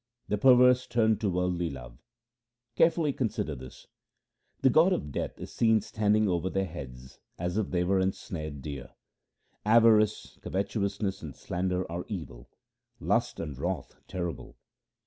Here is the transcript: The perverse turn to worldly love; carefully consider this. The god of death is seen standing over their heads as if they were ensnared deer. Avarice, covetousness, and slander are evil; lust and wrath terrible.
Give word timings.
The 0.29 0.37
perverse 0.39 0.87
turn 0.87 1.19
to 1.19 1.29
worldly 1.29 1.69
love; 1.69 1.99
carefully 2.75 3.13
consider 3.13 3.53
this. 3.53 3.85
The 4.61 4.71
god 4.71 4.93
of 4.93 5.11
death 5.11 5.37
is 5.39 5.53
seen 5.53 5.79
standing 5.81 6.27
over 6.27 6.49
their 6.49 6.65
heads 6.65 7.19
as 7.37 7.55
if 7.55 7.69
they 7.69 7.83
were 7.83 7.99
ensnared 7.99 8.63
deer. 8.63 8.95
Avarice, 9.63 10.39
covetousness, 10.41 11.21
and 11.21 11.35
slander 11.35 11.85
are 11.91 12.05
evil; 12.07 12.49
lust 12.99 13.39
and 13.39 13.55
wrath 13.59 13.93
terrible. 14.07 14.57